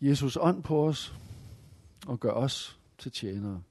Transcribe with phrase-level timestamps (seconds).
[0.00, 1.14] Jesus ånd på os
[2.06, 3.62] og gør os til tjenere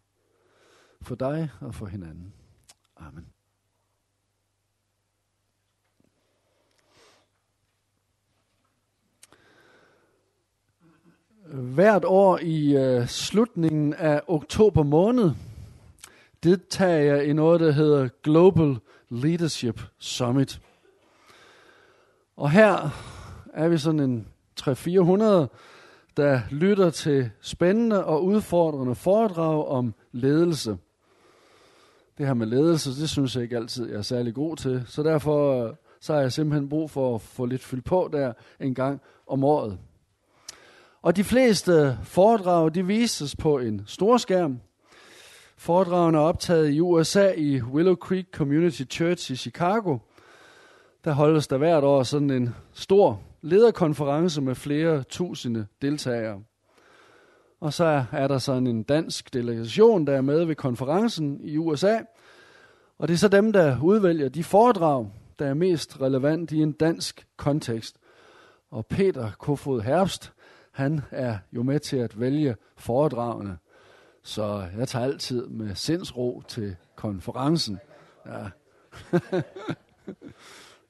[1.01, 2.33] for dig og for hinanden.
[2.97, 3.27] Amen.
[11.53, 15.31] Hvert år i øh, slutningen af oktober måned
[16.43, 20.61] deltager jeg i noget, der hedder Global Leadership Summit.
[22.35, 22.89] Og her
[23.53, 24.27] er vi sådan en
[24.61, 25.47] 300-400,
[26.17, 30.77] der lytter til spændende og udfordrende foredrag om ledelse.
[32.17, 34.83] Det her med ledelse, det synes jeg ikke altid, jeg er særlig god til.
[34.85, 38.75] Så derfor så har jeg simpelthen brug for at få lidt fyldt på der en
[38.75, 39.77] gang om året.
[41.01, 44.59] Og de fleste foredrag, de vises på en stor skærm.
[45.57, 49.97] Foredragene er optaget i USA i Willow Creek Community Church i Chicago.
[51.03, 56.41] Der holdes der hvert år sådan en stor lederkonference med flere tusinde deltagere.
[57.59, 61.99] Og så er der sådan en dansk delegation, der er med ved konferencen i USA.
[62.97, 66.71] Og det er så dem, der udvælger de foredrag, der er mest relevant i en
[66.71, 67.97] dansk kontekst.
[68.69, 70.33] Og Peter Kofod Herbst,
[70.71, 73.57] han er jo med til at vælge foredragene.
[74.23, 77.79] Så jeg tager altid med sindsro til konferencen.
[78.25, 78.49] Ja.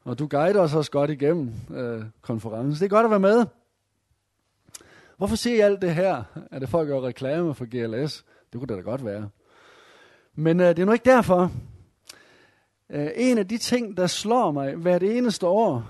[0.07, 2.73] og du guider os også godt igennem øh, konferencen.
[2.73, 3.45] Det er godt at være med.
[5.17, 6.23] Hvorfor siger I alt det her?
[6.51, 8.25] Er det for at gøre reklame for GLS?
[8.53, 9.29] Det kunne det da godt være.
[10.35, 11.51] Men øh, det er nu ikke derfor.
[12.89, 15.89] Øh, en af de ting, der slår mig hvert eneste år,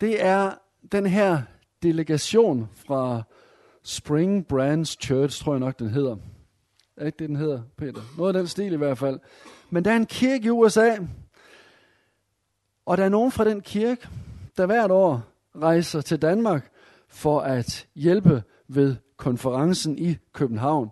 [0.00, 0.50] det er
[0.92, 1.42] den her
[1.82, 3.22] delegation fra
[3.82, 6.16] Spring Branch Church, tror jeg nok, den hedder.
[6.96, 8.00] Er ikke det, den hedder, Peter?
[8.18, 9.20] Noget af den stil i hvert fald.
[9.70, 10.96] Men der er en kirke i USA,
[12.86, 14.08] og der er nogen fra den kirke,
[14.56, 15.22] der hvert år
[15.62, 16.70] rejser til Danmark
[17.08, 20.90] for at hjælpe ved konferencen i København.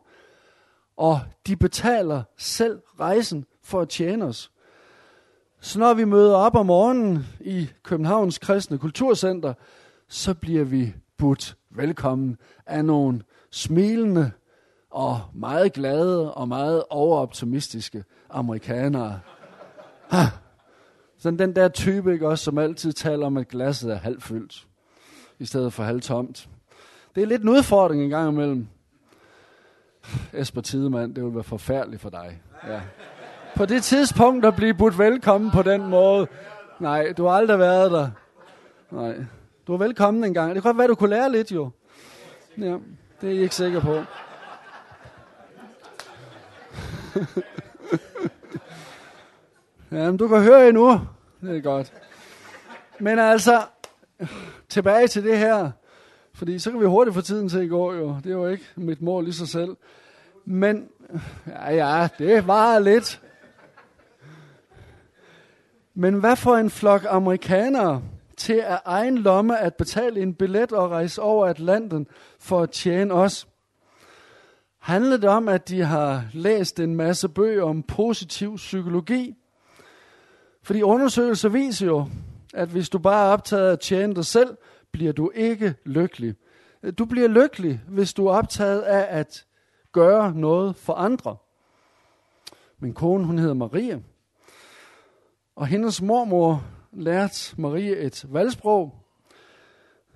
[0.97, 4.51] Og de betaler selv rejsen for at tjene os.
[5.61, 9.55] Så når vi møder op om morgenen i Københavns Kristne Kulturcenter,
[10.09, 14.31] så bliver vi budt velkommen af nogle smilende
[14.91, 19.21] og meget glade og meget overoptimistiske amerikanere.
[20.11, 20.25] Ha.
[21.25, 24.67] Sådan den der type, ikke også, som altid taler om, at glasset er halvfyldt,
[25.39, 26.49] i stedet for halvtomt.
[27.15, 28.67] Det er lidt en udfordring en gang imellem.
[30.33, 32.41] Esper Tidemand, det vil være forfærdeligt for dig.
[32.69, 32.81] Ja.
[33.57, 36.27] På det tidspunkt at blive budt velkommen på den måde.
[36.81, 38.11] Nej, du har aldrig været der.
[38.91, 39.15] Nej.
[39.67, 40.55] Du er velkommen en gang.
[40.55, 41.71] Det kan godt være, du kunne lære lidt jo.
[42.59, 42.79] Ja,
[43.21, 44.03] det er jeg ikke sikker på.
[49.97, 51.01] Jamen, du kan høre endnu.
[51.45, 51.93] Det er godt.
[53.01, 53.63] Men altså,
[54.69, 55.71] tilbage til det her.
[56.35, 58.17] Fordi så kan vi hurtigt få tiden til i går jo.
[58.25, 59.77] Det er jo ikke mit mål i sig selv.
[60.45, 60.89] Men,
[61.47, 63.23] ja, ja, det var lidt.
[65.95, 68.03] Men hvad får en flok amerikanere
[68.37, 72.07] til at egen lomme at betale en billet og rejse over Atlanten
[72.39, 73.49] for at tjene os?
[74.79, 79.35] Handler det om, at de har læst en masse bøger om positiv psykologi?
[80.65, 82.09] Fordi undersøgelser viser jo,
[82.55, 84.57] at hvis du bare er optaget af at tjene dig selv,
[84.93, 86.35] bliver du ikke lykkelig.
[86.99, 89.47] Du bliver lykkelig, hvis du er optaget af at
[89.93, 91.37] gøre noget for andre.
[92.79, 94.03] Min kone, hun hedder Marie.
[95.57, 98.95] Og hendes mormor lærte Marie et valgsprog.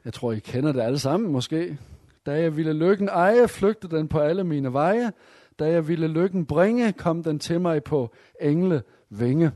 [0.04, 1.78] Jeg tror, I kender det alle sammen måske.
[2.26, 5.12] Da jeg ville lykken eje, flygte den på alle mine veje.
[5.58, 9.52] Da jeg ville lykken bringe, kom den til mig på engle vinge.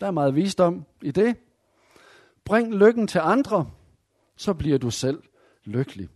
[0.00, 1.36] Der er meget visdom i det.
[2.44, 3.70] Bring lykken til andre,
[4.36, 5.22] så bliver du selv
[5.64, 6.08] lykkelig.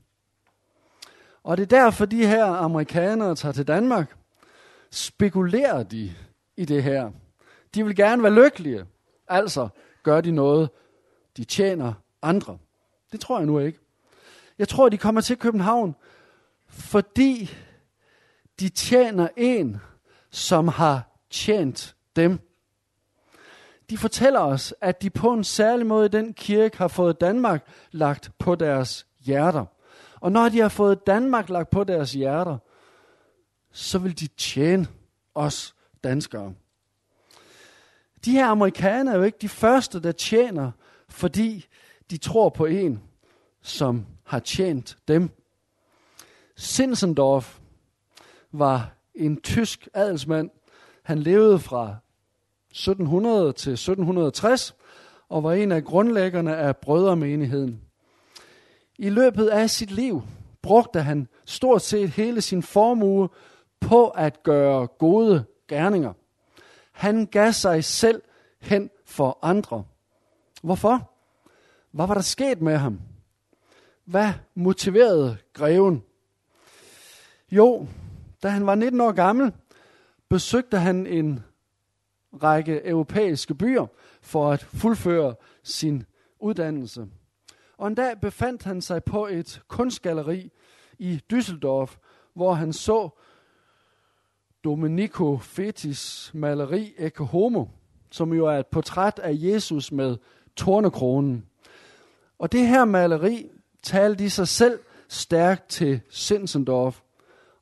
[1.42, 4.16] Og det er derfor, de her amerikanere tager til Danmark.
[4.90, 6.14] Spekulerer de
[6.56, 7.10] i det her.
[7.74, 8.86] De vil gerne være lykkelige.
[9.28, 9.68] Altså
[10.02, 10.70] gør de noget,
[11.36, 12.58] de tjener andre.
[13.12, 13.78] Det tror jeg nu ikke.
[14.58, 15.94] Jeg tror, de kommer til København,
[16.69, 17.50] fordi
[18.60, 19.80] de tjener en,
[20.30, 22.38] som har tjent dem.
[23.90, 27.69] De fortæller os, at de på en særlig måde i den kirke har fået Danmark
[27.90, 29.64] lagt på deres hjerter.
[30.20, 32.58] Og når de har fået Danmark lagt på deres hjerter,
[33.72, 34.86] så vil de tjene
[35.34, 36.54] os danskere.
[38.25, 40.70] De her amerikanere er jo ikke de første, der tjener,
[41.08, 41.66] fordi
[42.10, 43.02] de tror på en,
[43.62, 45.30] som har tjent dem.
[46.56, 47.58] Sinsendorf
[48.52, 50.50] var en tysk adelsmand.
[51.02, 51.96] Han levede fra
[52.75, 54.75] 1700 til 1760
[55.29, 57.81] og var en af grundlæggerne af brødremenigheden.
[58.99, 60.23] I løbet af sit liv
[60.62, 63.29] brugte han stort set hele sin formue
[63.81, 66.12] på at gøre gode gerninger.
[66.93, 68.23] Han gav sig selv
[68.61, 69.85] hen for andre.
[70.62, 71.11] Hvorfor?
[71.93, 73.00] Hvad var der sket med ham?
[74.05, 76.03] Hvad motiverede greven?
[77.50, 77.87] Jo,
[78.43, 79.53] da han var 19 år gammel,
[80.29, 81.44] besøgte han en
[82.42, 83.86] række europæiske byer
[84.22, 86.04] for at fuldføre sin
[86.40, 87.06] uddannelse.
[87.78, 90.50] Og en dag befandt han sig på et kunstgalleri
[90.98, 91.96] i Düsseldorf,
[92.34, 93.08] hvor han så
[94.64, 97.64] Domenico Fetis maleri Ecce Homo,
[98.10, 100.16] som jo er et portræt af Jesus med
[100.56, 101.46] tornekronen.
[102.38, 103.50] Og det her maleri
[103.82, 104.78] talte i sig selv
[105.08, 107.00] stærkt til Sinsendorf.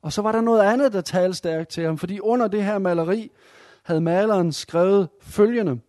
[0.01, 2.77] Og så var der noget andet, der talte stærkt til ham, fordi under det her
[2.77, 3.31] maleri
[3.83, 5.79] havde maleren skrevet følgende.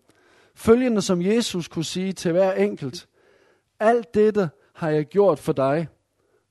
[0.55, 3.09] Følgende, som Jesus kunne sige til hver enkelt.
[3.81, 5.89] Alt dette har jeg gjort for dig.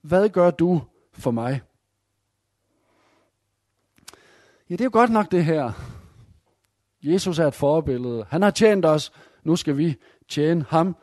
[0.02, 0.82] Hvad gør du
[1.14, 1.62] for mig?
[4.70, 5.72] Ja, det er jo godt nok det her.
[7.04, 8.26] Jesus er et forbillede.
[8.30, 9.12] Han har tjent os.
[9.44, 9.96] Nu skal vi
[10.30, 10.96] tjene ham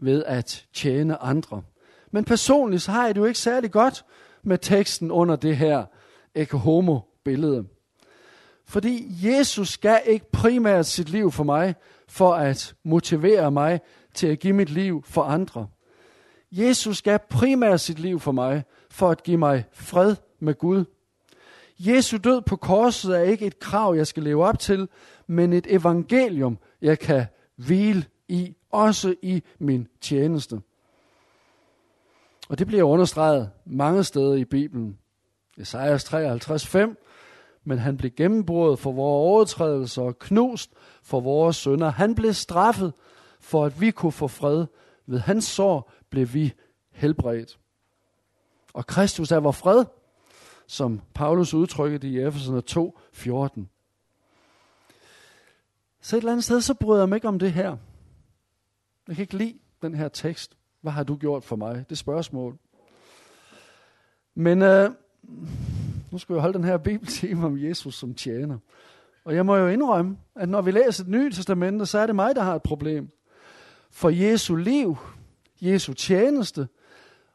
[0.00, 1.62] ved at tjene andre.
[2.10, 4.04] Men personligt så har jeg det jo ikke særlig godt
[4.42, 5.84] med teksten under det her
[6.34, 7.64] Ecce Homo billede.
[8.72, 11.74] Fordi Jesus gav ikke primært sit liv for mig,
[12.08, 13.80] for at motivere mig
[14.14, 15.66] til at give mit liv for andre.
[16.52, 20.84] Jesus gav primært sit liv for mig, for at give mig fred med Gud.
[21.78, 24.88] Jesu død på korset er ikke et krav, jeg skal leve op til,
[25.26, 27.26] men et evangelium, jeg kan
[27.56, 30.60] hvile i, også i min tjeneste.
[32.48, 34.98] Og det bliver understreget mange steder i Bibelen.
[35.58, 36.96] Esajas 53, 5.
[37.64, 40.70] Men han blev gennembrudt for vores overtrædelser og knust
[41.02, 41.90] for vores sønder.
[41.90, 42.92] Han blev straffet
[43.40, 44.66] for at vi kunne få fred.
[45.06, 46.52] Ved hans sår blev vi
[46.90, 47.58] helbredt.
[48.72, 49.84] Og Kristus er vores fred,
[50.66, 53.68] som Paulus udtrykker det i Efeserne 2, 14.
[56.00, 57.76] Så et eller andet sted, så bryder jeg mig ikke om det her.
[59.08, 60.56] Jeg kan ikke lide den her tekst.
[60.80, 61.76] Hvad har du gjort for mig?
[61.76, 62.58] Det er spørgsmål.
[64.34, 64.90] Men øh,
[66.12, 68.58] nu skal vi holde den her bibeltime om Jesus som tjener.
[69.24, 72.14] Og jeg må jo indrømme, at når vi læser det nye testamente, så er det
[72.14, 73.08] mig, der har et problem.
[73.90, 74.96] For Jesu liv,
[75.60, 76.68] Jesu tjeneste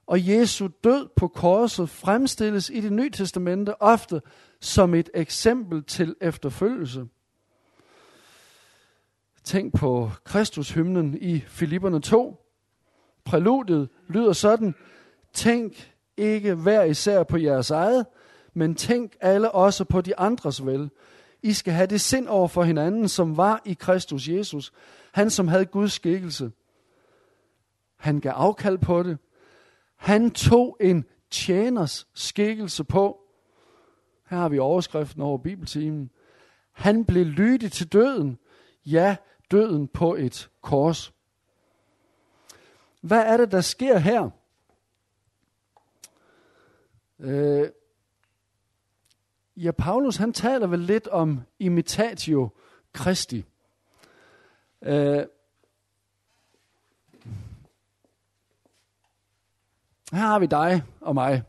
[0.07, 4.21] og Jesu død på korset fremstilles i det nye testamente ofte
[4.61, 7.05] som et eksempel til efterfølgelse.
[9.43, 12.45] Tænk på Kristushymnen i Filipperne 2.
[13.25, 14.75] Præludiet lyder sådan,
[15.33, 18.05] tænk ikke hver især på jeres eget,
[18.57, 20.89] men tænk alle også på de andres vel.
[21.41, 24.73] I skal have det sind over for hinanden, som var i Kristus Jesus.
[25.11, 26.51] Han, som havde Guds skikkelse.
[27.97, 29.17] Han gav afkald på det.
[29.95, 33.19] Han tog en tjeners skikkelse på.
[34.29, 36.11] Her har vi overskriften over bibeltimen.
[36.71, 38.37] Han blev lydig til døden.
[38.85, 39.15] Ja,
[39.51, 41.13] døden på et kors.
[43.01, 44.29] Hvad er det, der sker her?
[47.19, 47.67] Øh,
[49.57, 52.49] ja, Paulus han taler vel lidt om imitatio
[52.95, 53.45] Christi.
[54.81, 55.25] Øh,
[60.11, 61.43] her har vi dig og mig.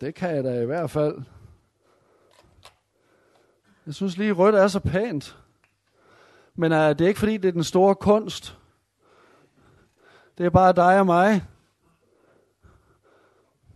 [0.00, 1.22] Det kan jeg da i hvert fald.
[3.86, 5.38] Jeg synes lige, rødt er så pænt.
[6.54, 8.58] Men uh, det er ikke fordi, det er den store kunst.
[10.38, 11.42] Det er bare dig og mig.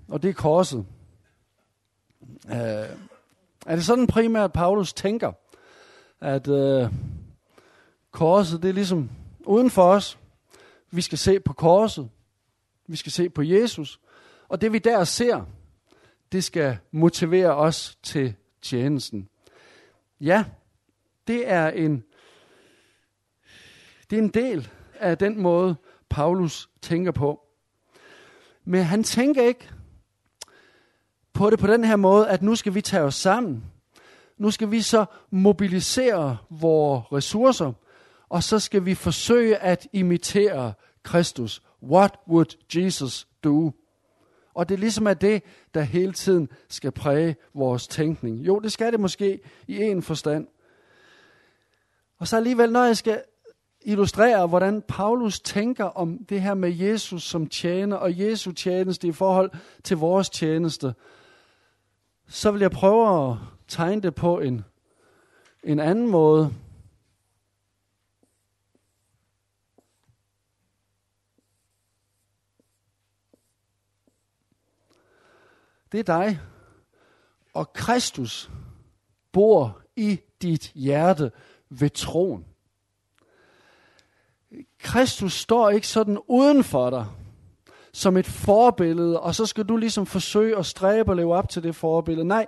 [0.08, 0.86] Og det er korset.
[2.46, 2.96] Øh,
[3.66, 5.32] er det sådan primært, Paulus tænker,
[6.20, 6.92] at øh,
[8.10, 9.10] korset, det er ligesom
[9.46, 10.18] uden for os.
[10.90, 12.10] Vi skal se på korset.
[12.86, 14.00] Vi skal se på Jesus.
[14.48, 15.44] Og det vi der ser,
[16.32, 19.28] det skal motivere os til tjenesten.
[20.20, 20.44] Ja,
[21.26, 22.04] det er en,
[24.10, 25.76] det er en del af den måde,
[26.08, 27.40] Paulus tænker på.
[28.64, 29.70] Men han tænker ikke
[31.34, 33.64] på det på den her måde, at nu skal vi tage os sammen.
[34.38, 37.72] Nu skal vi så mobilisere vores ressourcer,
[38.28, 40.72] og så skal vi forsøge at imitere
[41.02, 41.62] Kristus.
[41.82, 43.72] What would Jesus do?
[44.54, 45.42] Og det er ligesom at det,
[45.74, 48.46] der hele tiden skal præge vores tænkning.
[48.46, 50.46] Jo, det skal det måske i en forstand.
[52.18, 53.22] Og så alligevel, når jeg skal
[53.84, 59.12] illustrere, hvordan Paulus tænker om det her med Jesus som tjener, og Jesu tjeneste i
[59.12, 59.50] forhold
[59.84, 60.94] til vores tjeneste,
[62.32, 64.64] så vil jeg prøve at tegne det på en,
[65.62, 66.54] en anden måde.
[75.92, 76.40] Det er dig.
[77.54, 78.50] Og Kristus
[79.32, 81.32] bor i dit hjerte
[81.68, 82.46] ved troen.
[84.78, 87.06] Kristus står ikke sådan uden for dig
[87.92, 91.62] som et forbillede, og så skal du ligesom forsøge at stræbe og leve op til
[91.62, 92.28] det forbillede.
[92.28, 92.46] Nej,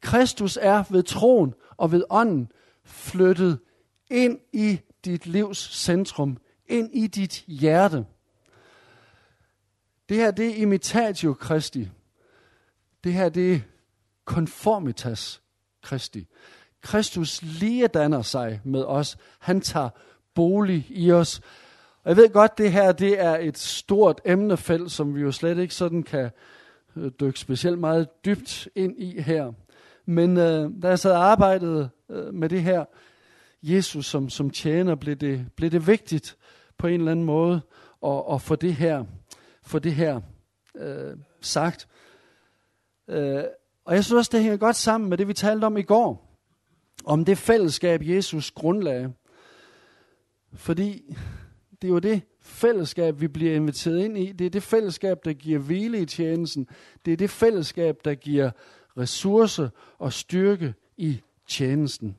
[0.00, 2.52] Kristus er ved troen og ved ånden
[2.84, 3.58] flyttet
[4.10, 8.04] ind i dit livs centrum, ind i dit hjerte.
[10.08, 11.88] Det her, det er imitatio Christi.
[13.04, 13.60] Det her, det er
[14.24, 15.42] conformitas
[15.86, 16.26] Christi.
[16.80, 19.16] Kristus lige danner sig med os.
[19.38, 19.88] Han tager
[20.34, 21.40] bolig i os.
[22.04, 25.58] Og jeg ved godt, det her det er et stort emnefelt, som vi jo slet
[25.58, 26.30] ikke sådan kan
[26.96, 29.52] øh, dykke specielt meget dybt ind i her.
[30.06, 32.84] Men øh, da jeg sad og arbejdede øh, med det her,
[33.62, 36.36] Jesus som, som tjener, blev det, blev det vigtigt
[36.78, 37.60] på en eller anden måde
[38.06, 39.04] at, at få det her,
[39.62, 40.20] få det her
[40.74, 41.88] øh, sagt.
[43.08, 43.44] Øh,
[43.84, 46.38] og jeg synes også, det hænger godt sammen med det, vi talte om i går.
[47.04, 49.12] Om det fællesskab, Jesus grundlagde.
[50.54, 51.16] Fordi
[51.82, 54.32] det er jo det fællesskab, vi bliver inviteret ind i.
[54.32, 56.68] Det er det fællesskab, der giver hvile i tjenesten.
[57.04, 58.50] Det er det fællesskab, der giver
[58.98, 62.16] ressource og styrke i tjenesten.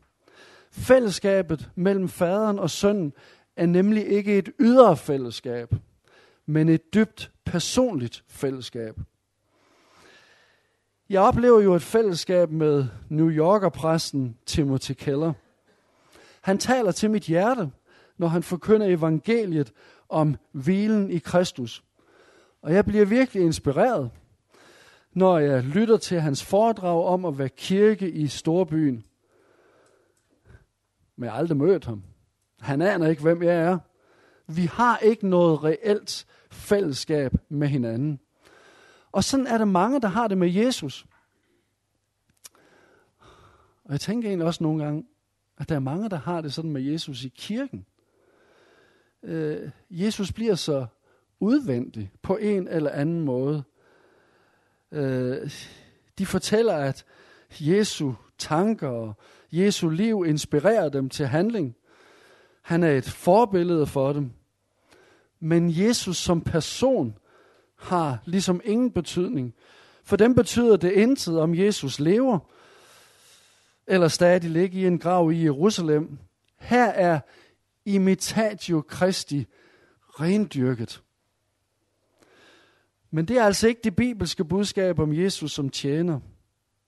[0.71, 3.13] Fællesskabet mellem faderen og sønnen
[3.55, 5.75] er nemlig ikke et ydre fællesskab,
[6.45, 8.99] men et dybt personligt fællesskab.
[11.09, 15.33] Jeg oplever jo et fællesskab med New Yorker-præsten Timothy Keller.
[16.41, 17.71] Han taler til mit hjerte,
[18.17, 19.73] når han forkynder evangeliet
[20.09, 21.83] om hvilen i Kristus.
[22.61, 24.11] Og jeg bliver virkelig inspireret,
[25.13, 29.05] når jeg lytter til hans foredrag om at være kirke i storbyen.
[31.15, 32.03] Men jeg har aldrig mødt ham.
[32.59, 33.77] Han aner ikke, hvem jeg er.
[34.47, 38.19] Vi har ikke noget reelt fællesskab med hinanden.
[39.11, 41.05] Og sådan er der mange, der har det med Jesus.
[43.83, 45.05] Og jeg tænker egentlig også nogle gange,
[45.57, 47.85] at der er mange, der har det sådan med Jesus i kirken.
[49.25, 50.85] Øh, Jesus bliver så
[51.39, 53.63] udvendig på en eller anden måde.
[54.91, 55.51] Øh,
[56.17, 57.05] de fortæller, at
[57.59, 59.13] Jesu tanker og
[59.51, 61.75] Jesu liv inspirerer dem til handling.
[62.61, 64.31] Han er et forbillede for dem.
[65.39, 67.17] Men Jesus som person
[67.75, 69.53] har ligesom ingen betydning.
[70.03, 72.39] For dem betyder det intet, om Jesus lever,
[73.87, 76.17] eller stadig ligger i en grav i Jerusalem.
[76.57, 77.19] Her er
[77.85, 79.45] imitatio Christi
[80.19, 81.01] rendyrket.
[83.11, 86.19] Men det er altså ikke det bibelske budskab om Jesus som tjener.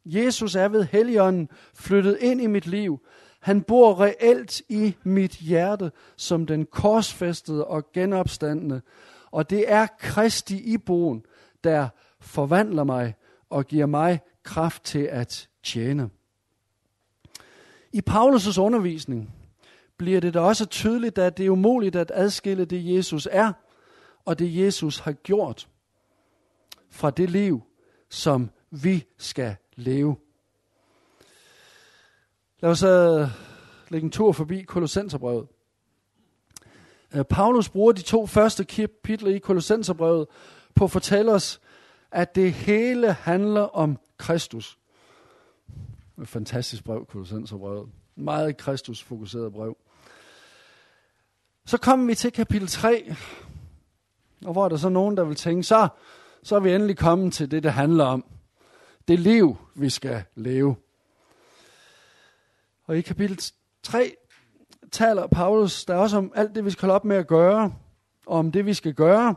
[0.06, 3.00] Jesus er ved Helligånden flyttet ind i mit liv.
[3.39, 8.82] Han bor reelt i mit hjerte som den korsfæstede og genopstandende.
[9.32, 11.24] Og det er Kristi iboen,
[11.63, 11.89] der
[12.20, 13.16] forvandler mig
[13.50, 16.10] og giver mig kraft til at tjene.
[17.94, 19.37] I Paulus' undervisning
[19.98, 23.54] bliver det da også tydeligt, at det er umuligt at adskille det, Jesus er,
[24.25, 25.68] og det, Jesus har gjort,
[26.89, 27.62] fra det liv,
[28.10, 30.16] som vi skal leve.
[32.60, 33.30] Lad os uh,
[33.89, 35.48] lægge en tur forbi Kolossenserbrevet.
[37.16, 40.27] Uh, Paulus bruger de to første kapitler i Kolossenserbrevet
[40.75, 41.62] på at fortælle os,
[42.12, 44.80] at det hele handler om Kristus.
[46.22, 47.89] Et fantastisk brev, Kolossenserbrevet.
[48.18, 49.78] Meget Kristus-fokuseret brev.
[51.66, 53.16] Så kommer vi til kapitel 3,
[54.46, 55.88] og hvor er der så nogen, der vil tænke, så,
[56.44, 58.26] så er vi endelig kommet til det, det handler om.
[59.08, 60.76] Det liv, vi skal leve.
[62.86, 63.40] Og i kapitel
[63.84, 64.16] 3
[64.92, 67.74] taler Paulus der også om alt det, vi skal holde op med at gøre,
[68.26, 69.36] og om det, vi skal gøre.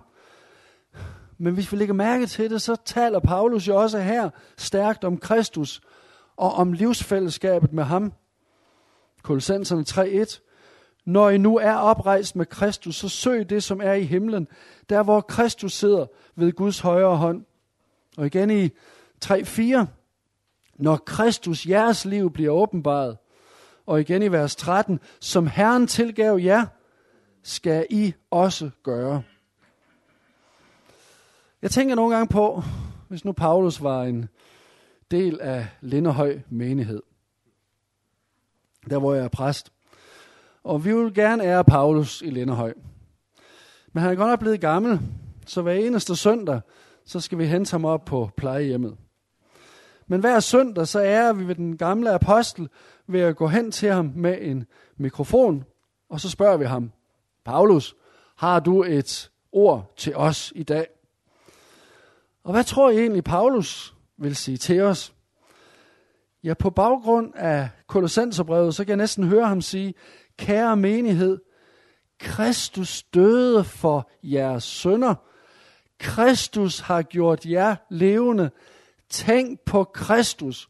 [1.38, 5.18] Men hvis vi lægger mærke til det, så taler Paulus jo også her stærkt om
[5.18, 5.80] Kristus
[6.36, 8.12] og om livsfællesskabet med ham.
[9.22, 10.40] Kolossenserne 3.1
[11.04, 14.48] når I nu er oprejst med Kristus, så søg det, som er i himlen,
[14.88, 17.44] der hvor Kristus sidder ved Guds højre hånd.
[18.16, 18.70] Og igen i
[19.24, 19.86] 3.4.
[20.76, 23.18] Når Kristus jeres liv bliver åbenbaret.
[23.86, 25.00] Og igen i vers 13.
[25.20, 26.66] Som Herren tilgav jer,
[27.42, 29.22] skal I også gøre.
[31.62, 32.62] Jeg tænker nogle gange på,
[33.08, 34.28] hvis nu Paulus var en
[35.10, 37.02] del af Lindehøj menighed.
[38.90, 39.72] Der hvor jeg er præst.
[40.64, 42.72] Og vi vil gerne ære Paulus i Lindehøj.
[43.92, 45.00] Men han er godt nok blevet gammel,
[45.46, 46.60] så hver eneste søndag,
[47.04, 48.96] så skal vi hente ham op på plejehjemmet.
[50.06, 52.68] Men hver søndag, så ærer vi ved den gamle apostel
[53.06, 55.64] ved at gå hen til ham med en mikrofon,
[56.08, 56.92] og så spørger vi ham,
[57.44, 57.96] Paulus,
[58.36, 60.86] har du et ord til os i dag?
[62.44, 65.14] Og hvad tror I egentlig, Paulus vil sige til os.
[66.44, 69.94] Ja, på baggrund af Kolossenserbrevet, så kan jeg næsten høre ham sige,
[70.38, 71.38] kære menighed,
[72.18, 75.14] Kristus døde for jeres sønder.
[75.98, 78.50] Kristus har gjort jer levende.
[79.08, 80.68] Tænk på Kristus.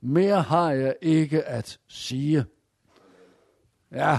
[0.00, 2.44] Mere har jeg ikke at sige.
[3.92, 4.18] Ja,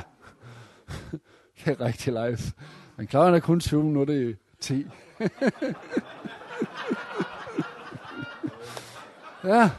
[1.58, 2.38] det er rigtig live.
[2.98, 4.86] Men klokken er kun 20 minutter i 10.
[9.44, 9.70] ja.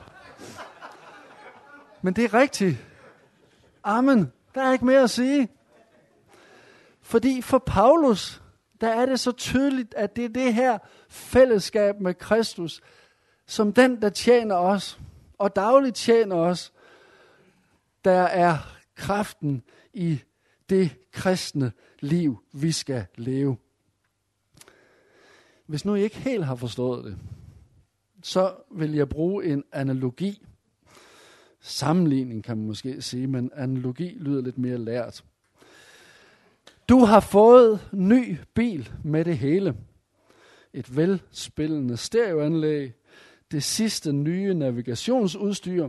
[2.03, 2.77] Men det er rigtigt.
[3.85, 4.33] Amen.
[4.55, 5.49] Der er ikke mere at sige.
[7.01, 8.43] Fordi for Paulus,
[8.81, 10.79] der er det så tydeligt, at det er det her
[11.09, 12.81] fællesskab med Kristus,
[13.47, 15.01] som den, der tjener os,
[15.39, 16.73] og dagligt tjener os,
[18.05, 18.59] der er
[18.95, 20.23] kraften i
[20.71, 23.57] det kristne liv, vi skal leve.
[25.67, 27.19] Hvis nu I ikke helt har forstået det,
[28.23, 30.47] så vil jeg bruge en analogi.
[31.65, 35.25] Sammenligning kan man måske sige, men analogi lyder lidt mere lært.
[36.89, 39.77] Du har fået ny bil med det hele.
[40.73, 42.93] Et velspillende stereoanlæg,
[43.51, 45.89] det sidste nye navigationsudstyr,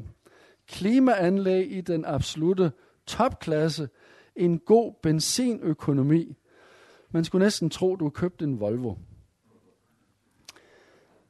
[0.68, 2.72] klimaanlæg i den absolute
[3.08, 3.90] topklasse,
[4.36, 6.38] en god benzinøkonomi.
[7.12, 8.96] Man skulle næsten tro, du købte en Volvo.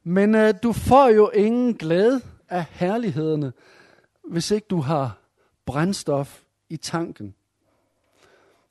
[0.02, 3.52] Men øh, du får jo ingen glæde af herlighederne,
[4.30, 5.18] hvis ikke du har
[5.66, 7.34] brændstof i tanken.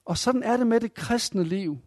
[0.05, 1.77] Og sådan er det med det kristne liv.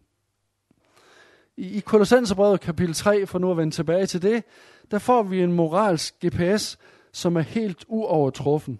[1.57, 4.43] I, Kolossenserbrevet kapitel 3, for nu at vende tilbage til det,
[4.91, 6.77] der får vi en moralsk GPS,
[7.11, 8.79] som er helt uovertruffen.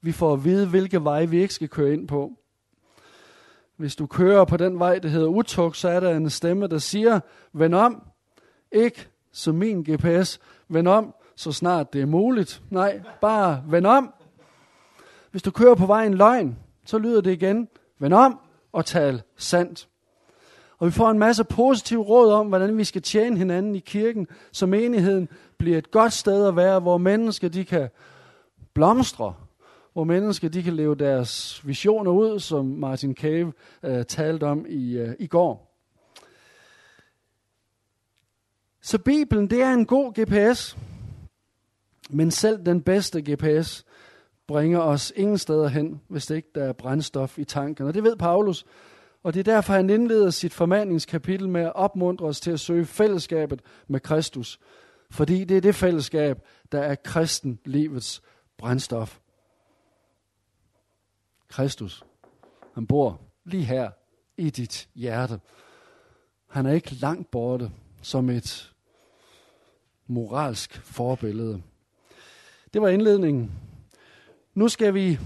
[0.00, 2.32] Vi får at vide, hvilke veje vi ikke skal køre ind på.
[3.76, 6.78] Hvis du kører på den vej, der hedder utug, så er der en stemme, der
[6.78, 7.20] siger,
[7.52, 8.02] vend om,
[8.72, 12.62] ikke som min GPS, vend om, så snart det er muligt.
[12.70, 14.14] Nej, bare vend om.
[15.30, 17.68] Hvis du kører på vejen løgn, så lyder det igen,
[17.98, 18.38] vend om
[18.72, 19.88] og tal sandt.
[20.78, 24.26] Og vi får en masse positive råd om, hvordan vi skal tjene hinanden i kirken,
[24.52, 27.88] så menigheden bliver et godt sted at være, hvor mennesker de kan
[28.74, 29.34] blomstre,
[29.92, 34.98] hvor mennesker de kan leve deres visioner ud, som Martin Cave øh, talte om i,
[34.98, 35.72] øh, i går.
[38.80, 40.76] Så Bibelen, det er en god GPS,
[42.12, 43.84] men selv den bedste GPS
[44.46, 47.86] bringer os ingen steder hen, hvis det ikke der er brændstof i tanken.
[47.86, 48.66] Og det ved Paulus,
[49.22, 52.84] og det er derfor, han indleder sit formaningskapitel med at opmuntre os til at søge
[52.84, 54.60] fællesskabet med Kristus.
[55.10, 56.38] Fordi det er det fællesskab,
[56.72, 58.22] der er kristen livets
[58.58, 59.18] brændstof.
[61.48, 62.04] Kristus,
[62.74, 63.90] han bor lige her
[64.36, 65.40] i dit hjerte.
[66.48, 67.70] Han er ikke langt borte
[68.02, 68.74] som et
[70.06, 71.62] moralsk forbillede.
[72.72, 73.50] Det var indledningen.
[74.54, 75.18] Nu skal vi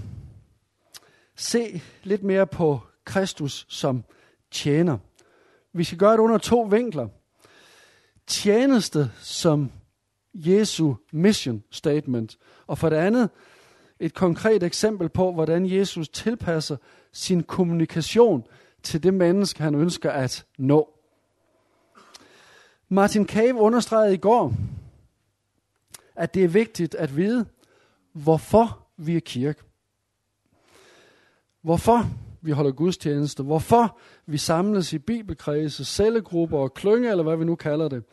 [1.35, 4.03] se lidt mere på Kristus som
[4.51, 4.97] tjener.
[5.73, 7.07] Vi skal gøre det under to vinkler.
[8.27, 9.71] Tjeneste som
[10.33, 13.29] Jesu mission statement, og for det andet
[13.99, 16.77] et konkret eksempel på, hvordan Jesus tilpasser
[17.11, 18.43] sin kommunikation
[18.83, 20.89] til det menneske, han ønsker at nå.
[22.89, 24.53] Martin Cave understregede i går,
[26.17, 27.45] at det er vigtigt at vide,
[28.13, 29.63] hvorfor vi er kirke.
[31.61, 32.09] Hvorfor
[32.41, 37.55] vi holder gudstjeneste, hvorfor vi samles i bibelkredse, cellegrupper og klynge, eller hvad vi nu
[37.55, 38.03] kalder det.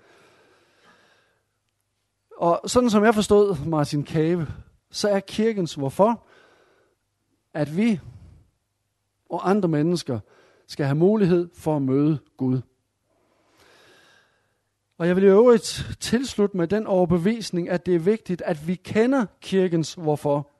[2.36, 4.46] Og sådan som jeg forstod Martin Kave,
[4.90, 6.26] så er kirkens hvorfor,
[7.54, 8.00] at vi
[9.30, 10.20] og andre mennesker
[10.66, 12.60] skal have mulighed for at møde Gud.
[14.98, 18.74] Og jeg vil i øvrigt tilslutte med den overbevisning, at det er vigtigt, at vi
[18.74, 20.50] kender kirkens hvorfor,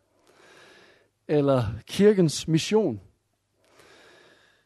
[1.29, 3.01] eller kirkens mission.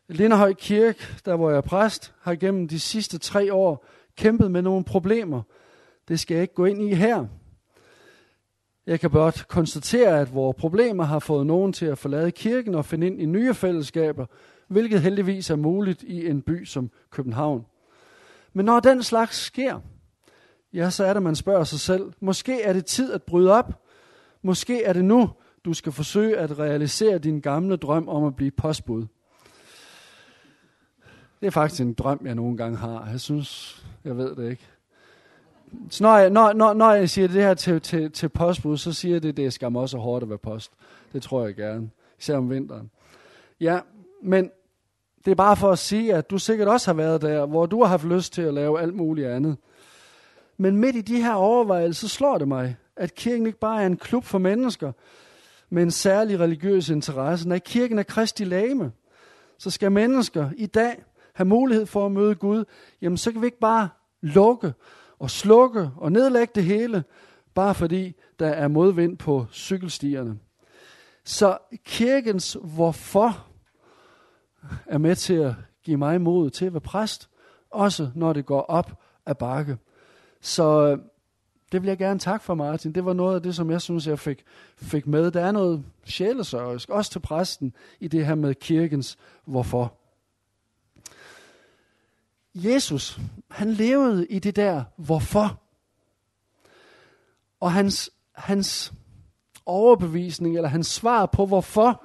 [0.09, 4.63] Linderhøj Kirke, der hvor jeg er præst, har gennem de sidste tre år kæmpet med
[4.63, 5.43] nogle problemer.
[6.09, 7.27] Det skal jeg ikke gå ind i her.
[8.87, 12.85] Jeg kan blot konstatere, at vores problemer har fået nogen til at forlade kirken og
[12.85, 14.27] finde ind i nye fællesskaber,
[14.69, 17.67] hvilket heldigvis er muligt i en by som København.
[18.53, 19.81] Men når den slags sker,
[20.73, 23.83] ja, så er det, man spørger sig selv, måske er det tid at bryde op.
[24.43, 25.31] Måske er det nu,
[25.65, 29.07] du skal forsøge at realisere din gamle drøm om at blive postbud.
[31.41, 33.09] Det er faktisk en drøm, jeg nogle gange har.
[33.11, 34.67] Jeg synes, jeg ved det ikke.
[35.91, 38.93] Så når jeg, når, når, når jeg siger det her til, til, til postbud, så
[38.93, 40.73] siger jeg det, det er skam også hårdt at være post.
[41.13, 41.91] Det tror jeg gerne.
[42.19, 42.91] Især om vinteren.
[43.61, 43.81] Ja,
[44.23, 44.51] men
[45.29, 47.83] det er bare for at sige, at du sikkert også har været der, hvor du
[47.83, 49.57] har haft lyst til at lave alt muligt andet.
[50.57, 53.97] Men midt i de her overvejelser slår det mig, at kirken ikke bare er en
[53.97, 54.93] klub for mennesker
[55.71, 57.49] med en særlig religiøs interesse.
[57.49, 58.93] Når kirken er Kristi lame.
[59.59, 61.03] Så skal mennesker i dag
[61.35, 62.65] have mulighed for at møde Gud,
[63.03, 63.89] jamen så kan vi ikke bare
[64.21, 64.75] lukke
[65.19, 67.05] og slukke og nedlægge det hele,
[67.55, 70.39] bare fordi der er modvind på cykelstierne.
[71.25, 73.48] Så kirkens hvorfor
[74.87, 77.29] er med til at give mig mod til at være præst,
[77.71, 79.79] også når det går op ad bakke.
[80.41, 80.99] Så øh,
[81.73, 82.93] det vil jeg gerne takke for, Martin.
[82.93, 84.45] Det var noget af det, som jeg synes, jeg fik,
[84.77, 85.31] fik med.
[85.31, 89.95] Der er noget sjælesørgisk, også til præsten, i det her med kirkens hvorfor.
[92.55, 95.61] Jesus, han levede i det der hvorfor.
[97.61, 98.93] Og hans, hans
[99.67, 102.05] overbevisning, eller hans svar på hvorfor,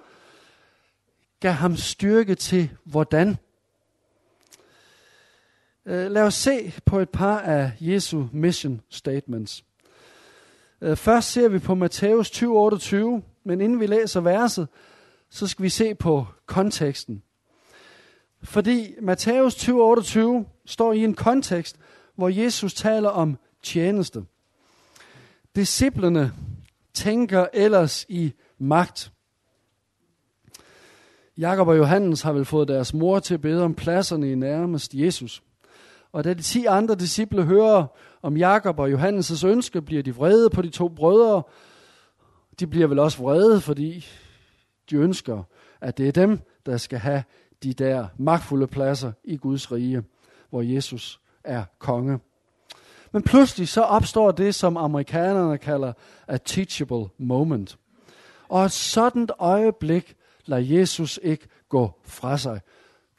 [1.43, 3.37] gav ham styrke til hvordan.
[5.85, 9.65] Øh, lad os se på et par af Jesu mission statements.
[10.81, 14.67] Øh, først ser vi på Matthæus 20:28, men inden vi læser verset,
[15.29, 17.23] så skal vi se på konteksten.
[18.43, 21.75] Fordi Matthæus 20:28 står i en kontekst,
[22.15, 24.25] hvor Jesus taler om tjeneste.
[25.55, 26.33] Disciplerne
[26.93, 29.12] tænker ellers i magt.
[31.37, 34.93] Jakob og Johannes har vel fået deres mor til at bede om pladserne i nærmest
[34.93, 35.43] Jesus.
[36.11, 37.85] Og da de ti andre disciple hører
[38.21, 41.43] om Jakob og Johannes' ønske, bliver de vrede på de to brødre.
[42.59, 44.05] De bliver vel også vrede, fordi
[44.89, 45.43] de ønsker,
[45.81, 47.23] at det er dem, der skal have
[47.63, 50.03] de der magtfulde pladser i Guds rige,
[50.49, 52.19] hvor Jesus er konge.
[53.11, 55.93] Men pludselig så opstår det, som amerikanerne kalder
[56.27, 57.77] a teachable moment.
[58.49, 60.15] Og et sådan øjeblik
[60.45, 62.61] lader Jesus ikke gå fra sig.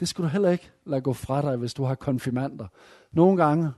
[0.00, 2.66] Det skal du heller ikke lade gå fra dig, hvis du har konfirmander.
[3.12, 3.70] Nogle gange,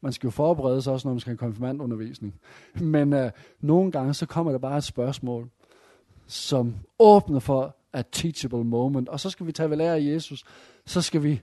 [0.00, 2.34] man skal jo forberede sig også, når man skal have konfirmandundervisning.
[2.74, 5.48] Men øh, nogle gange, så kommer der bare et spørgsmål,
[6.26, 9.08] som åbner for a teachable moment.
[9.08, 10.44] Og så skal vi tage ved lære af Jesus.
[10.86, 11.40] Så skal vi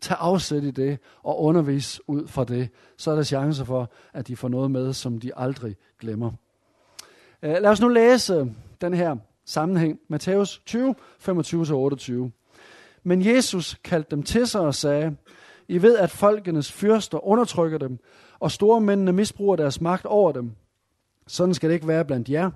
[0.00, 2.70] tage afsæt i det og undervise ud fra det.
[2.96, 6.32] Så er der chance for, at de får noget med, som de aldrig glemmer.
[7.42, 9.16] Øh, lad os nu læse den her
[9.48, 9.98] sammenhæng.
[10.08, 10.94] Matthæus 20,
[11.28, 12.12] 25-28.
[13.02, 15.16] Men Jesus kaldte dem til sig og sagde,
[15.68, 17.98] I ved, at folkenes fyrster undertrykker dem,
[18.40, 20.52] og store mændene misbruger deres magt over dem.
[21.26, 22.50] Sådan skal det ikke være blandt jer.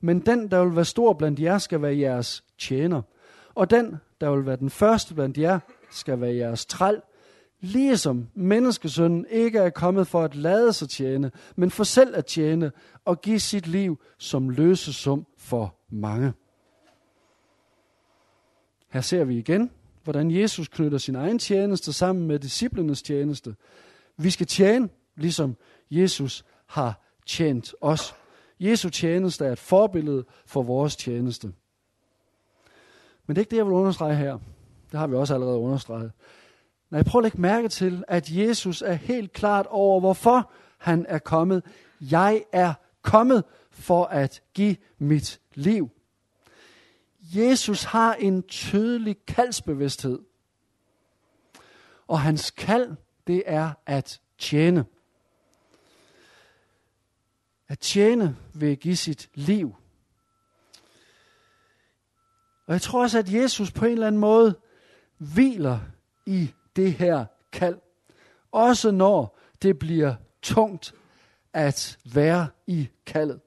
[0.00, 3.02] Men den, der vil være stor blandt jer, skal være jeres tjener.
[3.54, 5.58] Og den, der vil være den første blandt jer,
[5.90, 7.00] skal være jeres træl.
[7.64, 12.72] Ligesom menneskesønnen ikke er kommet for at lade sig tjene, men for selv at tjene
[13.04, 16.32] og give sit liv som løsesum for mange.
[18.88, 19.70] Her ser vi igen,
[20.02, 23.54] hvordan Jesus knytter sin egen tjeneste sammen med disciplenes tjeneste.
[24.16, 25.56] Vi skal tjene, ligesom
[25.90, 28.14] Jesus har tjent os.
[28.60, 31.46] Jesu tjeneste er et forbillede for vores tjeneste.
[33.26, 34.38] Men det er ikke det, jeg vil understrege her.
[34.90, 36.12] Det har vi også allerede understreget.
[36.90, 41.18] Nej, prøv at lægge mærke til, at Jesus er helt klart over, hvorfor han er
[41.18, 41.62] kommet.
[42.00, 45.90] Jeg er kommet for at give mit liv.
[47.20, 50.18] Jesus har en tydelig kaldsbevidsthed.
[52.06, 54.84] Og hans kald, det er at tjene.
[57.68, 59.74] At tjene ved at give sit liv.
[62.66, 64.58] Og jeg tror også, at Jesus på en eller anden måde
[65.18, 65.80] hviler
[66.26, 67.78] i det her kald.
[68.52, 70.94] Også når det bliver tungt
[71.52, 73.40] at være i kaldet.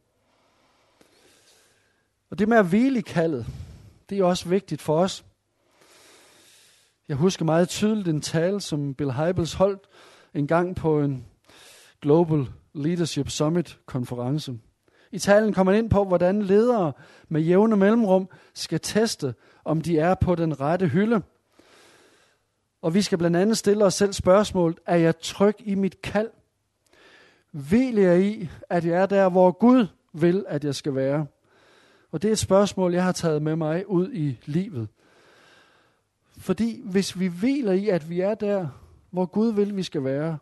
[2.30, 3.46] Og det med at hvile i kaldet,
[4.10, 5.26] det er også vigtigt for os.
[7.08, 9.82] Jeg husker meget tydeligt en tale, som Bill Hybels holdt
[10.34, 11.26] en gang på en
[12.02, 14.54] Global Leadership Summit konference.
[15.12, 16.94] I talen kommer man ind på, hvordan ledere
[17.30, 19.36] med jævne mellemrum skal teste,
[19.66, 21.22] om de er på den rette hylde.
[22.82, 26.30] Og vi skal blandt andet stille os selv spørgsmålet, er jeg tryg i mit kald?
[27.52, 31.28] Vil jeg i, at jeg er der, hvor Gud vil, at jeg skal være?
[32.12, 34.88] Og det er et spørgsmål, jeg har taget med mig ud i livet.
[36.38, 38.68] Fordi hvis vi hviler i, at vi er der,
[39.10, 40.38] hvor Gud vil, vi skal være,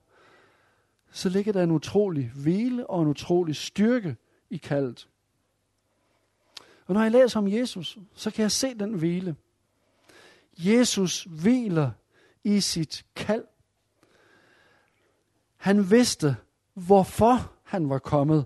[1.11, 4.15] så ligger der en utrolig hvile og en utrolig styrke
[4.49, 5.07] i kaldet.
[6.87, 9.35] Og når jeg læser om Jesus, så kan jeg se den hvile.
[10.57, 11.91] Jesus hviler
[12.45, 13.43] i sit kald.
[15.57, 16.35] Han vidste,
[16.73, 18.45] hvorfor han var kommet,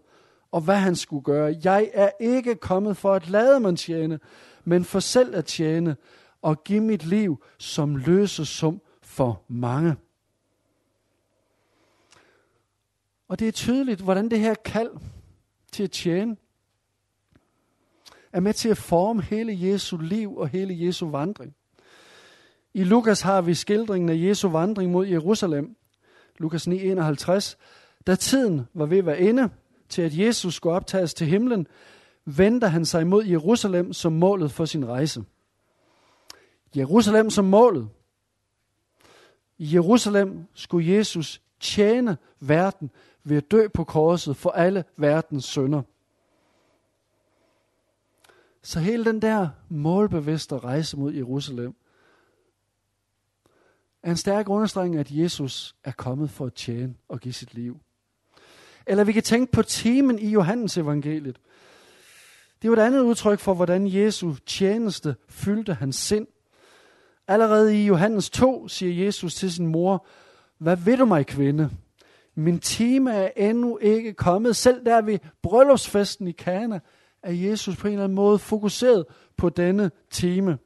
[0.52, 1.56] og hvad han skulle gøre.
[1.64, 4.20] Jeg er ikke kommet for at lade mig tjene,
[4.64, 5.96] men for selv at tjene
[6.42, 9.96] og give mit liv som løsesum for mange.
[13.28, 14.92] Og det er tydeligt, hvordan det her kald
[15.72, 16.38] til at tjene,
[18.32, 21.56] er med til at forme hele Jesu liv og hele Jesu vandring.
[22.80, 25.76] I Lukas har vi skildringen af Jesu vandring mod Jerusalem.
[26.38, 27.58] Lukas 9:51.
[28.08, 29.50] Da tiden var ved at være inde
[29.89, 31.68] til, at Jesus skulle optages til himlen,
[32.26, 35.24] vender han sig mod Jerusalem som målet for sin rejse.
[36.76, 37.89] Jerusalem som målet.
[39.58, 42.92] I Jerusalem skulle Jesus tjene verden
[43.24, 45.82] ved at dø på korset for alle verdens sønder.
[48.62, 51.76] Så hele den der målbevidste rejse mod Jerusalem
[54.04, 57.78] er en stærk understregning at Jesus er kommet for at tjene og give sit liv.
[58.88, 61.40] Eller vi kan tænke på temen i Johannes evangeliet.
[62.62, 66.28] Det er jo et andet udtryk for, hvordan Jesu tjeneste fyldte hans sind.
[67.28, 70.06] Allerede i Johannes 2 siger Jesus til sin mor,
[70.58, 71.70] hvad ved du mig, kvinde?
[72.36, 74.56] Min time er endnu ikke kommet.
[74.56, 76.80] Selv der ved bryllupsfesten i Kana
[77.24, 79.06] er Jesus på en eller anden måde fokuseret
[79.38, 80.58] på denne time.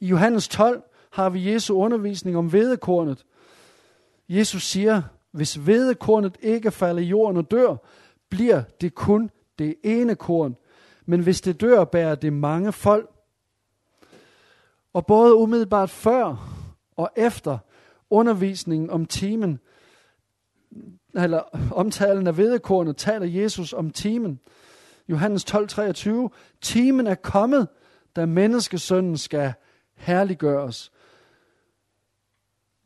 [0.00, 0.82] I Johannes 12
[1.16, 3.24] har vi Jesu undervisning om vedekornet.
[4.28, 7.76] Jesus siger, hvis vedekornet ikke falder i jorden og dør,
[8.28, 10.56] bliver det kun det ene korn.
[11.06, 13.10] Men hvis det dør, bærer det mange folk.
[14.92, 16.50] Og både umiddelbart før
[16.96, 17.58] og efter
[18.10, 19.58] undervisningen om timen,
[21.14, 24.40] eller omtalen af vedekornet, taler Jesus om timen.
[25.08, 26.28] Johannes 12:23.
[26.60, 27.68] Timen er kommet,
[28.16, 29.52] da menneskesønnen skal
[29.94, 30.92] herliggøres.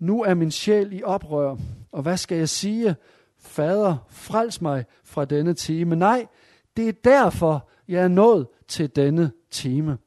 [0.00, 1.56] Nu er min sjæl i oprør,
[1.92, 2.96] og hvad skal jeg sige?
[3.38, 5.96] Fader, frels mig fra denne time.
[5.96, 6.26] Nej,
[6.76, 9.98] det er derfor, jeg er nået til denne time.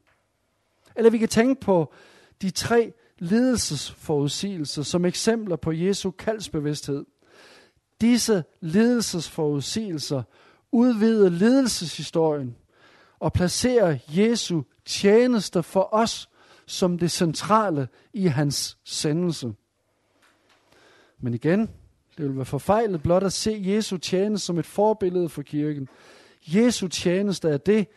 [0.95, 1.93] Eller vi kan tænke på
[2.41, 7.06] de tre lidelsesforudsigelser som eksempler på Jesu kaldsbevidsthed.
[8.01, 10.23] Disse lidelsesforudsigelser
[10.71, 12.56] udvider lidelseshistorien
[13.19, 16.29] og placerer Jesu tjeneste for os
[16.65, 19.53] som det centrale i hans sendelse.
[21.23, 21.59] Men igen,
[22.17, 25.88] det vil være forfejlet blot at se Jesu tjeneste som et forbillede for kirken.
[26.47, 27.88] Jesu tjeneste er det,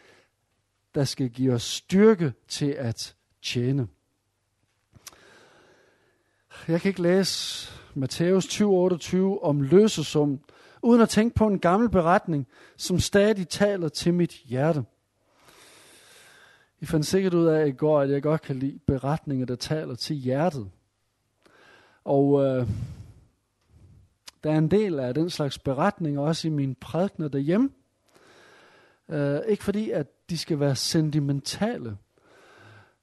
[0.94, 3.88] der skal give os styrke til at tjene.
[6.68, 10.40] Jeg kan ikke læse Matthæus 20:28 om løsesum,
[10.82, 14.84] uden at tænke på en gammel beretning, som stadig taler til mit hjerte.
[16.80, 19.94] I fandt sikkert ud af i går, at jeg godt kan lide beretninger, der taler
[19.94, 20.70] til hjertet.
[22.04, 22.68] Og øh,
[24.46, 27.70] der er en del af den slags beretninger også i mine prædikner derhjemme.
[29.08, 31.96] Øh, ikke fordi, at de skal være sentimentale,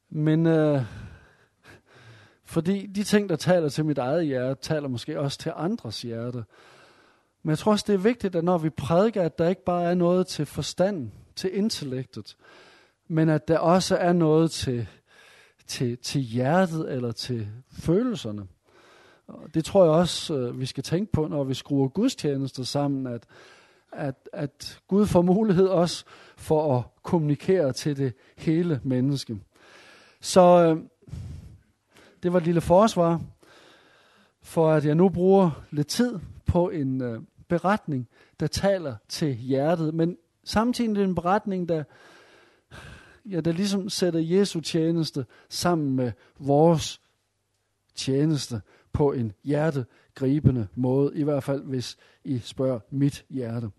[0.10, 0.82] men øh,
[2.46, 6.44] fordi de ting, der taler til mit eget hjerte, taler måske også til andres hjerte.
[7.44, 9.84] Men jeg tror også, det er vigtigt, at når vi prædiker, at der ikke bare
[9.84, 12.38] er noget til forstanden, til intellektet,
[13.08, 14.88] men at der også er noget til,
[15.68, 18.48] til, til hjertet eller til følelserne.
[19.28, 23.08] Og det tror jeg også, øh, vi skal tænke på, når vi skruer gudstjenester sammen,
[23.08, 23.24] at,
[23.92, 26.06] at, at Gud får mulighed også
[26.38, 29.38] for at kommunikere til det hele menneske.
[30.22, 30.84] Så øh,
[32.24, 33.22] det var et lille forsvar
[34.42, 38.08] for, at jeg nu bruger lidt tid på en øh, beretning,
[38.40, 41.84] der taler til hjertet, men samtidig en beretning, der,
[43.26, 47.02] ja, der ligesom sætter Jesu tjeneste sammen med vores
[47.96, 48.62] tjeneste
[48.94, 53.70] på en hjertegribende måde, i hvert fald hvis I spørger mit hjerte.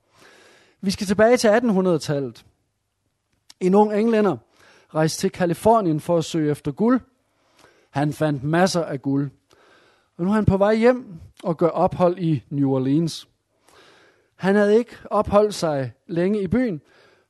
[0.81, 2.45] Vi skal tilbage til 1800-tallet.
[3.61, 4.37] En ung englænder
[4.95, 7.01] rejste til Kalifornien for at søge efter guld.
[7.91, 9.31] Han fandt masser af guld.
[10.17, 13.29] Og nu er han på vej hjem og gør ophold i New Orleans.
[14.37, 16.81] Han havde ikke opholdt sig længe i byen,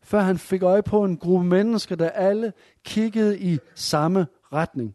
[0.03, 2.53] før han fik øje på en gruppe mennesker, der alle
[2.85, 4.95] kiggede i samme retning.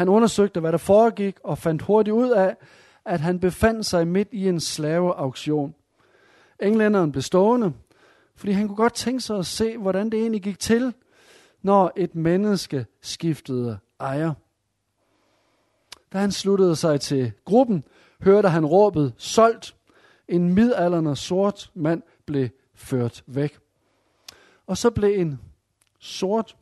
[0.00, 2.56] Han undersøgte, hvad der foregik, og fandt hurtigt ud af,
[3.04, 5.74] at han befandt sig midt i en slaveauktion.
[6.60, 7.72] Englænderen blev stående,
[8.36, 10.94] fordi han kunne godt tænke sig at se, hvordan det egentlig gik til,
[11.62, 14.32] når et menneske skiftede ejer.
[16.12, 17.84] Da han sluttede sig til gruppen,
[18.22, 19.76] hørte han råbet solgt.
[20.28, 23.58] En midalderne sort mand blev ført væk.
[24.66, 25.40] Og så blev en
[25.98, 26.56] sort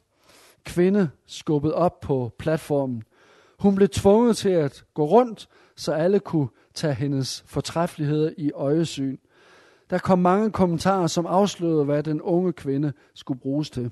[0.65, 3.05] kvinde skubbet op på platformen.
[3.59, 9.17] Hun blev tvunget til at gå rundt, så alle kunne tage hendes fortræffeligheder i øjesyn.
[9.91, 13.91] Der kom mange kommentarer, som afslørede, hvad den unge kvinde skulle bruges til.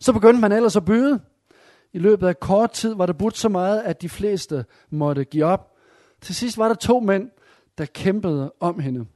[0.00, 1.20] Så begyndte man ellers at byde.
[1.92, 5.44] I løbet af kort tid var der budt så meget, at de fleste måtte give
[5.44, 5.76] op.
[6.20, 7.30] Til sidst var der to mænd,
[7.78, 9.06] der kæmpede om hende.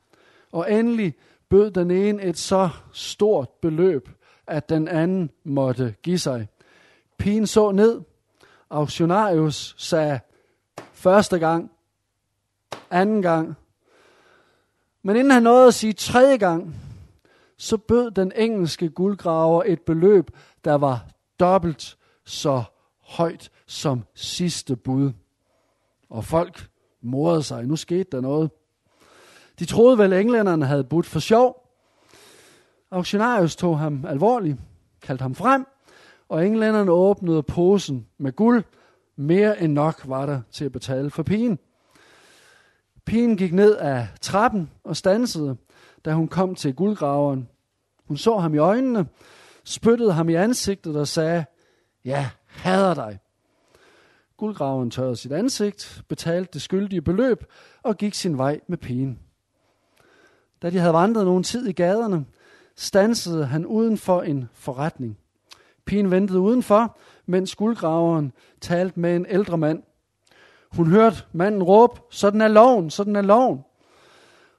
[0.52, 1.14] Og endelig
[1.48, 4.08] bød den ene et så stort beløb,
[4.46, 6.48] at den anden måtte give sig.
[7.18, 8.00] Pigen så ned.
[8.70, 10.20] Auktionarius sagde
[10.92, 11.70] første gang,
[12.90, 13.54] anden gang.
[15.02, 16.74] Men inden han nåede at sige tredje gang,
[17.56, 20.30] så bød den engelske guldgraver et beløb,
[20.64, 21.06] der var
[21.40, 22.62] dobbelt så
[23.02, 25.12] højt som sidste bud.
[26.10, 26.70] Og folk
[27.02, 27.66] morede sig.
[27.66, 28.50] Nu skete der noget.
[29.58, 31.68] De troede vel, at englænderne havde budt for sjov.
[32.90, 34.58] Auktionarius tog ham alvorligt,
[35.02, 35.66] kaldte ham frem,
[36.28, 38.64] og englænderne åbnede posen med guld.
[39.16, 41.58] Mere end nok var der til at betale for pigen.
[43.04, 45.56] Pigen gik ned af trappen og stansede,
[46.04, 47.48] da hun kom til guldgraveren.
[48.08, 49.06] Hun så ham i øjnene,
[49.64, 51.44] spyttede ham i ansigtet og sagde,
[52.04, 53.18] ja, hader dig.
[54.36, 57.44] Guldgraveren tørrede sit ansigt, betalte det skyldige beløb
[57.82, 59.18] og gik sin vej med pigen.
[60.62, 62.26] Da de havde vandret nogen tid i gaderne,
[62.76, 65.18] stansede han uden for en forretning.
[65.88, 69.82] Pigen ventede udenfor, mens guldgraveren talte med en ældre mand.
[70.72, 73.64] Hun hørte manden råbe, sådan er loven, sådan er loven.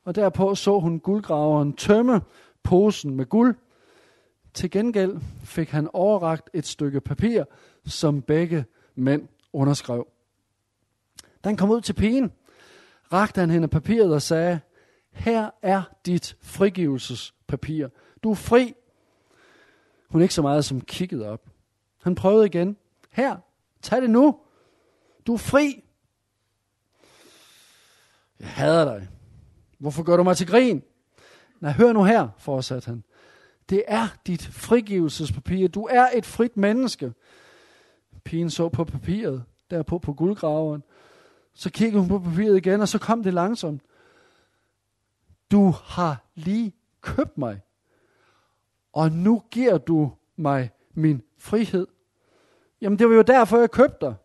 [0.03, 2.21] Og derpå så hun guldgraveren tømme
[2.63, 3.55] posen med guld.
[4.53, 7.43] Til gengæld fik han overragt et stykke papir,
[7.85, 8.65] som begge
[8.95, 10.07] mænd underskrev.
[11.43, 12.31] Da han kom ud til pigen,
[13.13, 14.59] rakte han hende papiret og sagde,
[15.11, 17.87] her er dit frigivelsespapir.
[18.23, 18.73] Du er fri.
[20.09, 21.49] Hun ikke så meget som kiggede op.
[22.01, 22.77] Han prøvede igen.
[23.11, 23.37] Her,
[23.81, 24.39] tag det nu.
[25.27, 25.83] Du er fri.
[28.39, 29.07] Jeg hader dig.
[29.77, 30.83] Hvorfor gør du mig til grin?
[31.59, 33.03] Nej, hør nu her, fortsatte han.
[33.69, 35.67] Det er dit frigivelsespapir.
[35.67, 37.13] Du er et frit menneske.
[38.23, 40.83] Pigen så på papiret, derpå på guldgraveren.
[41.53, 43.81] Så kiggede hun på papiret igen, og så kom det langsomt.
[45.51, 47.61] Du har lige købt mig,
[48.93, 51.87] og nu giver du mig min frihed.
[52.81, 54.15] Jamen, det var jo derfor, jeg købte dig.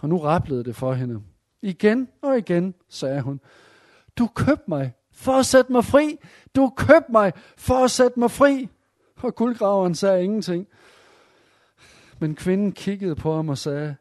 [0.00, 1.22] Og nu rapplede det for hende.
[1.62, 3.40] Igen og igen, sagde hun.
[4.18, 6.18] Du købte mig for at sætte mig fri.
[6.56, 8.68] Du købte mig for at sætte mig fri.
[9.16, 10.66] Og guldgraveren sagde ingenting.
[12.18, 13.96] Men kvinden kiggede på ham og sagde,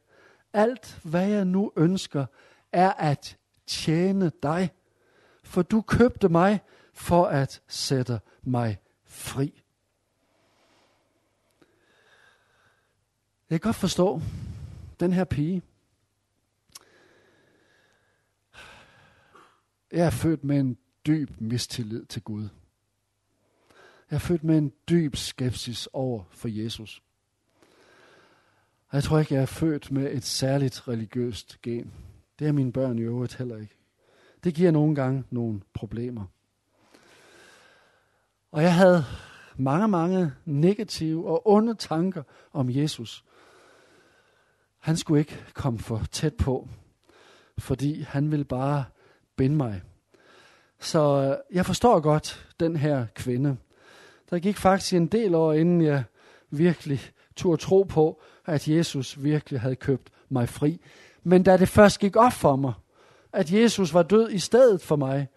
[0.54, 2.26] alt hvad jeg nu ønsker,
[2.72, 4.72] er at tjene dig.
[5.44, 6.62] For du købte mig
[6.94, 9.63] for at sætte mig fri.
[13.50, 14.22] Jeg kan godt forstå
[15.00, 15.62] den her pige.
[19.92, 20.78] Jeg er født med en
[21.08, 22.50] dyb mistillid til Gud.
[24.10, 27.04] Jeg er født med en dyb skepsis over for Jesus.
[28.88, 31.94] Og jeg tror ikke, jeg er født med et særligt religiøst gen.
[32.40, 33.78] Det er mine børn i øvrigt heller ikke.
[34.44, 36.26] Det giver nogle gange nogle problemer.
[38.52, 39.06] Og jeg havde
[39.58, 43.26] mange, mange negative og onde tanker om Jesus.
[44.84, 46.70] Han skulle ikke komme for tæt på,
[47.58, 48.84] fordi han ville bare
[49.36, 49.82] binde mig.
[50.80, 53.58] Så øh, jeg forstår godt den her kvinde.
[54.30, 56.04] Der gik faktisk en del år, inden jeg
[56.50, 57.02] virkelig
[57.36, 60.82] turde tro på, at Jesus virkelig havde købt mig fri.
[61.24, 62.74] Men da det først gik op for mig,
[63.34, 65.28] at Jesus var død i stedet for mig,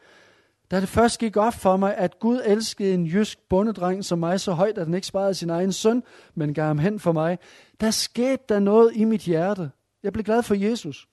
[0.71, 4.41] da det først gik op for mig, at Gud elskede en jysk bondedreng som mig
[4.41, 6.03] så højt, at han ikke sparede sin egen søn,
[6.35, 7.39] men gav ham hen for mig,
[7.81, 9.71] der skete der noget i mit hjerte.
[10.03, 11.09] Jeg blev glad for Jesus.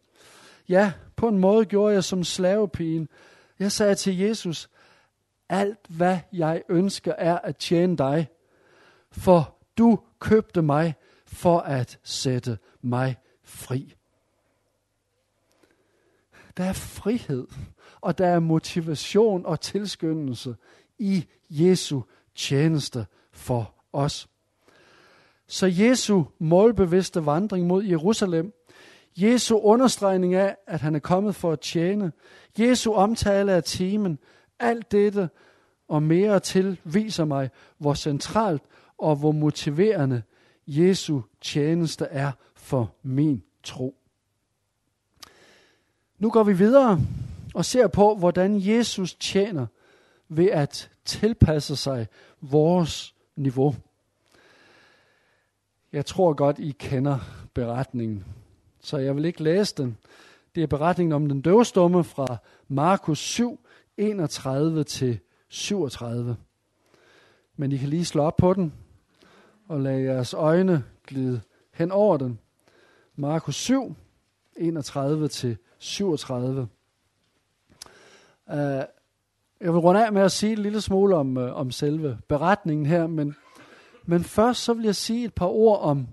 [0.70, 3.08] Ja, på en måde gjorde jeg som slavepigen.
[3.60, 4.70] Jeg sagde til Jesus,
[5.50, 8.28] alt hvad jeg ønsker er at tjene dig,
[9.12, 13.94] for du købte mig for at sætte mig fri.
[16.58, 17.48] Der er frihed,
[18.04, 20.56] og der er motivation og tilskyndelse
[21.00, 22.02] i Jesu
[22.36, 24.28] tjeneste for os.
[25.48, 28.54] Så Jesu målbevidste vandring mod Jerusalem,
[29.18, 32.12] Jesu understregning af, at han er kommet for at tjene,
[32.60, 34.20] Jesu omtale af timen,
[34.60, 35.30] alt dette
[35.88, 38.64] og mere til viser mig, hvor centralt
[38.98, 40.22] og hvor motiverende
[40.68, 43.96] Jesu tjeneste er for min tro.
[46.20, 47.00] Nu går vi videre
[47.54, 49.66] og ser på, hvordan Jesus tjener
[50.30, 52.08] ved at tilpasse sig
[52.42, 53.76] vores niveau.
[55.92, 57.20] Jeg tror godt, I kender
[57.54, 58.26] beretningen,
[58.82, 59.98] så jeg vil ikke læse den.
[60.56, 62.38] Det er beretningen om den døvstumme fra
[62.68, 63.60] Markus 7,
[63.98, 66.38] 31 til 37.
[67.56, 68.74] Men I kan lige slå op på den
[69.68, 71.42] og lade jeres øjne glide
[71.74, 72.40] hen over den.
[73.16, 73.96] Markus 7,
[74.56, 76.68] 31 til 37.
[78.48, 78.58] Uh,
[79.62, 82.86] jeg vil runde af med at sige en lille smule om, uh, om selve beretningen
[82.86, 83.36] her, men,
[84.06, 86.08] men først så vil jeg sige et par ord om,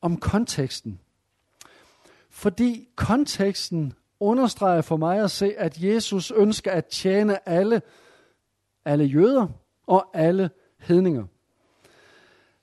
[0.00, 1.00] om konteksten.
[2.30, 7.82] Fordi konteksten understreger for mig at se, at Jesus ønsker at tjene alle,
[8.84, 9.48] alle jøder
[9.86, 11.24] og alle hedninger.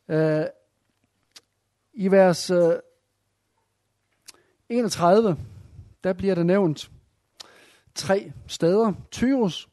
[0.07, 0.45] Uh,
[1.93, 2.73] I vers uh,
[4.69, 5.37] 31,
[6.03, 6.91] der bliver det nævnt
[7.95, 8.93] tre steder.
[9.11, 9.69] Tyrus,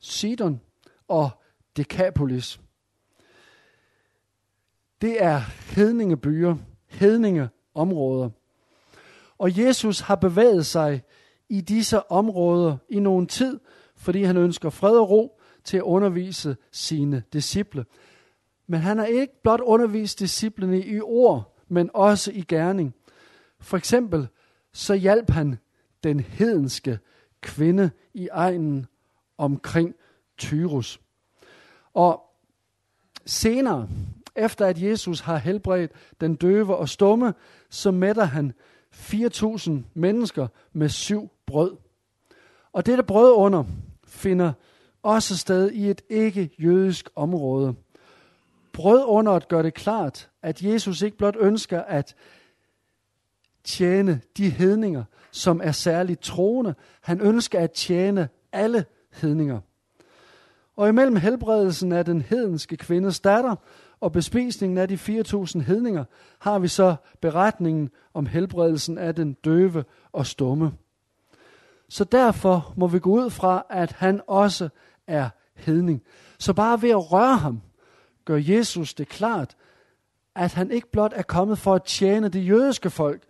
[0.00, 0.60] Sidon
[1.08, 1.30] og
[1.76, 2.60] Decapolis.
[5.00, 5.38] Det er
[5.74, 6.56] hedningebyer,
[6.86, 8.30] hedningeområder.
[9.38, 11.02] Og Jesus har bevæget sig
[11.48, 13.60] i disse områder i nogen tid,
[13.96, 17.84] fordi han ønsker fred og ro til at undervise sine disciple.
[18.66, 22.94] Men han har ikke blot undervist disciplene i ord, men også i gerning.
[23.60, 24.28] For eksempel
[24.72, 25.58] så hjalp han
[26.04, 26.98] den hedenske
[27.40, 28.86] kvinde i egnen
[29.38, 29.94] omkring
[30.38, 31.00] Tyrus.
[31.94, 32.22] Og
[33.26, 33.88] senere,
[34.36, 37.34] efter at Jesus har helbredt den døve og stumme,
[37.70, 38.52] så mætter han
[38.94, 41.76] 4.000 mennesker med syv brød.
[42.72, 43.64] Og dette brød under
[44.04, 44.52] finder
[45.02, 47.74] også sted i et ikke-jødisk område.
[48.72, 52.14] Brød under at det klart, at Jesus ikke blot ønsker at
[53.64, 56.74] tjene de hedninger, som er særligt troende.
[57.00, 59.60] Han ønsker at tjene alle hedninger.
[60.76, 63.56] Og imellem helbredelsen af den hedenske kvindes datter
[64.00, 66.04] og bespisningen af de 4.000 hedninger,
[66.38, 70.72] har vi så beretningen om helbredelsen af den døve og stumme.
[71.88, 74.68] Så derfor må vi gå ud fra, at han også
[75.06, 76.02] er hedning.
[76.38, 77.62] Så bare ved at røre ham,
[78.24, 79.56] gør Jesus det klart,
[80.34, 83.22] at han ikke blot er kommet for at tjene det jødiske folk,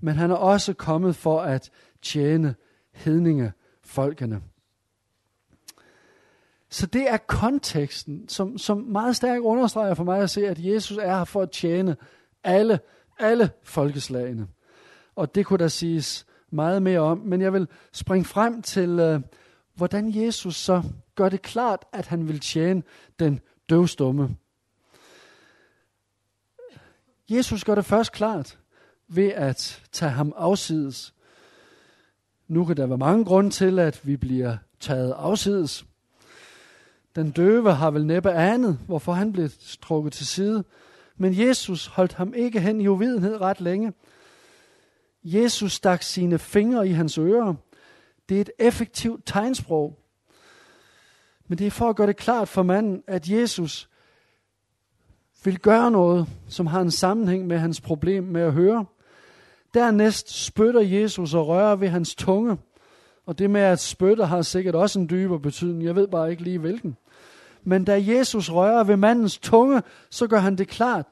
[0.00, 1.70] men han er også kommet for at
[2.02, 2.54] tjene
[2.92, 3.52] hedninge
[3.84, 4.42] folkene.
[6.70, 10.96] Så det er konteksten, som, som meget stærkt understreger for mig at se, at Jesus
[10.96, 11.96] er her for at tjene
[12.44, 12.80] alle,
[13.18, 14.48] alle folkeslagene.
[15.16, 19.20] Og det kunne der siges meget mere om, men jeg vil springe frem til, øh,
[19.74, 20.82] hvordan Jesus så
[21.14, 22.82] gør det klart, at han vil tjene
[23.18, 23.40] den
[23.70, 24.36] døvstumme.
[27.30, 28.58] Jesus gør det først klart
[29.08, 31.14] ved at tage ham afsides.
[32.48, 35.86] Nu kan der være mange grunde til, at vi bliver taget afsides.
[37.16, 39.50] Den døve har vel næppe anet, hvorfor han blev
[39.82, 40.64] trukket til side.
[41.16, 43.92] Men Jesus holdt ham ikke hen i uvidenhed ret længe.
[45.24, 47.54] Jesus stak sine fingre i hans ører.
[48.28, 49.98] Det er et effektivt tegnsprog.
[51.48, 53.88] Men det er for at gøre det klart for manden, at Jesus
[55.44, 58.84] vil gøre noget, som har en sammenhæng med hans problem med at høre.
[59.76, 62.58] Dernæst spytter Jesus og rører ved hans tunge.
[63.26, 65.84] Og det med at spytte har sikkert også en dybere betydning.
[65.84, 66.96] Jeg ved bare ikke lige hvilken.
[67.64, 71.06] Men da Jesus rører ved mandens tunge, så gør han det klart,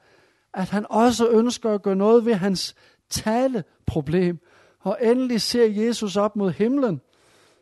[0.53, 2.75] at han også ønsker at gøre noget ved hans
[3.09, 4.39] taleproblem.
[4.79, 7.01] Og endelig ser Jesus op mod himlen.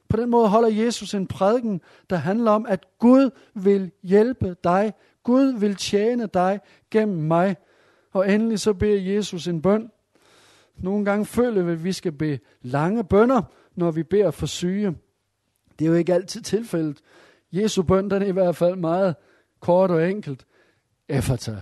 [0.09, 4.93] På den måde holder Jesus en prædiken, der handler om, at Gud vil hjælpe dig.
[5.23, 6.59] Gud vil tjene dig
[6.91, 7.55] gennem mig.
[8.13, 9.89] Og endelig så beder Jesus en bøn.
[10.75, 13.41] Nogle gange føler vi, at vi skal bede lange bønder,
[13.75, 14.97] når vi beder for syge.
[15.79, 17.01] Det er jo ikke altid tilfældet.
[17.51, 19.15] Jesu bøn, den er i hvert fald meget
[19.59, 20.45] kort og enkelt.
[21.09, 21.61] Effata.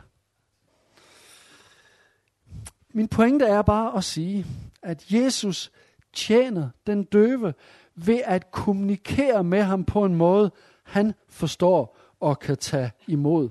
[2.94, 4.46] Min pointe er bare at sige,
[4.82, 5.72] at Jesus
[6.14, 7.54] tjener den døve
[7.96, 10.52] ved at kommunikere med ham på en måde,
[10.84, 13.50] han forstår og kan tage imod.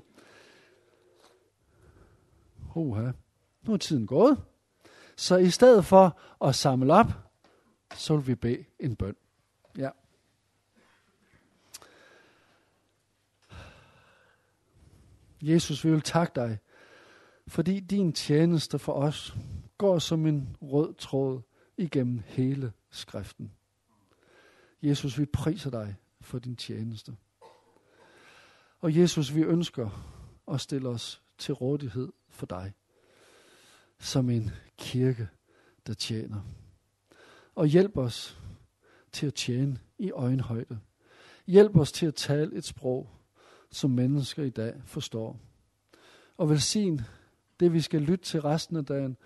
[2.75, 3.11] Oha,
[3.63, 4.39] nu er tiden gået.
[5.21, 7.07] Så i stedet for at samle op,
[7.95, 9.16] så vil vi bede en bøn.
[9.79, 9.91] Ja.
[15.43, 16.59] Jesus, vi vil takke dig,
[17.47, 19.35] fordi din tjeneste for os
[19.79, 21.41] går som en rød tråd
[21.77, 23.53] igennem hele skriften.
[24.83, 27.16] Jesus, vi priser dig for din tjeneste.
[28.81, 29.91] Og Jesus, vi ønsker
[30.53, 32.73] at stille os til rådighed for dig
[34.01, 34.51] som en
[34.81, 35.28] kirke,
[35.87, 36.41] der tjener.
[37.55, 38.39] Og hjælp os
[39.12, 40.78] til at tjene i øjenhøjde.
[41.47, 43.11] Hjælp os til at tale et sprog,
[43.70, 45.41] som mennesker i dag forstår.
[46.37, 47.01] Og velsign
[47.61, 49.16] det, vi skal lytte til resten af dagen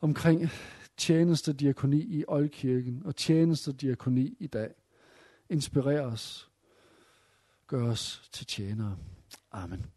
[0.00, 0.50] omkring
[0.96, 4.74] tjeneste diakoni i Oldkirken og tjeneste diakoni i dag.
[5.50, 6.50] Inspirer os.
[7.66, 8.96] Gør os til tjenere.
[9.52, 9.95] Amen.